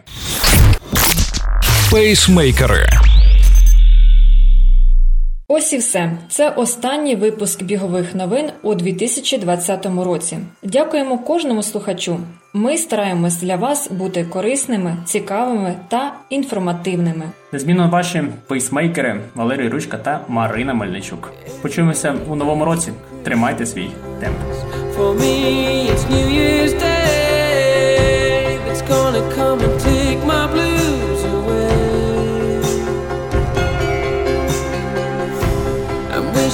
Пейсмейкери. 1.90 2.86
Ось 5.48 5.72
і 5.72 5.78
все. 5.78 6.12
Це 6.28 6.50
останній 6.50 7.16
випуск 7.16 7.62
бігових 7.62 8.14
новин 8.14 8.50
у 8.62 8.74
2020 8.74 9.86
році. 9.86 10.38
Дякуємо 10.62 11.18
кожному 11.18 11.62
слухачу. 11.62 12.18
Ми 12.52 12.78
стараємось 12.78 13.36
для 13.40 13.56
вас 13.56 13.90
бути 13.90 14.24
корисними, 14.24 14.96
цікавими 15.04 15.74
та 15.88 16.14
інформативними. 16.30 17.24
Незмінно 17.52 17.88
ваші 17.88 18.24
пейсмейкери 18.46 19.20
Валерій 19.34 19.68
Ручка 19.68 19.98
та 19.98 20.20
Марина 20.28 20.74
Мельничук. 20.74 21.32
Почуємося 21.62 22.14
у 22.28 22.36
новому 22.36 22.64
році. 22.64 22.92
Тримайте 23.22 23.66
свій 23.66 23.90
темп. 24.20 24.36
For 24.98 25.14
me, 25.20 25.34
it's 25.90 26.04
New 26.12 26.28
Year's 26.38 26.74
Day. 26.84 28.58
It's 28.70 28.82
gonna 28.92 29.22
come 29.36 29.58
and 29.66 29.74
take 29.88 30.20
my 30.32 30.44
blues 30.52 30.65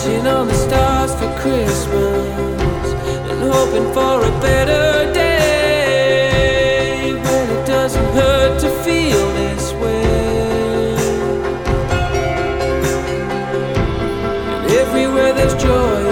wishing 0.04 0.26
on 0.26 0.48
the 0.48 0.54
stars 0.54 1.14
for 1.14 1.28
Christmas 1.40 2.92
and 3.30 3.52
hoping 3.52 3.84
for 3.92 4.24
a 4.24 4.30
better 4.40 5.12
day. 5.12 7.12
But 7.22 7.50
it 7.50 7.66
doesn't 7.66 8.14
hurt 8.14 8.58
to 8.60 8.70
feel 8.84 9.32
this 9.34 9.72
way. 9.74 10.94
And 14.54 14.70
everywhere 14.72 15.32
there's 15.32 15.54
joy 15.62 16.11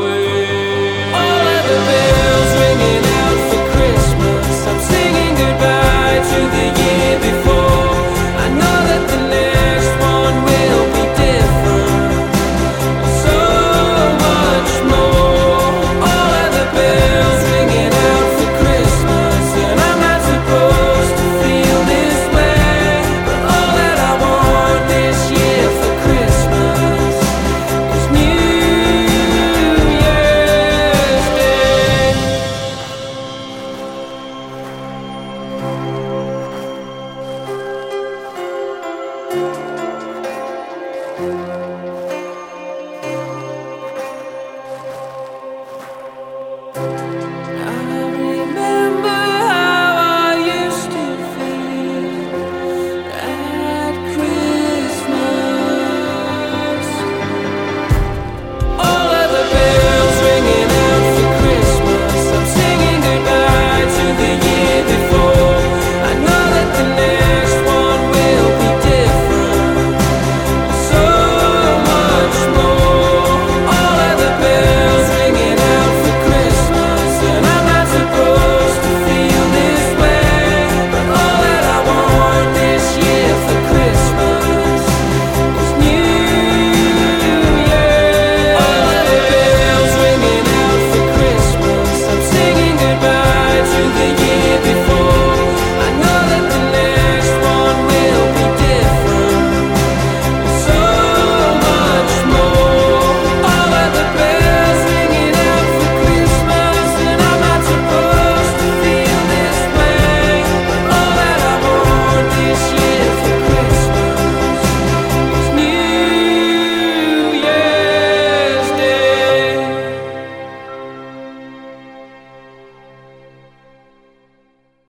Bye. 35.61 36.10